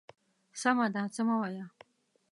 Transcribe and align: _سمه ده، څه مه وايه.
_سمه 0.61 0.87
ده، 0.95 1.03
څه 1.13 1.21
مه 1.27 1.35
وايه. 1.41 1.65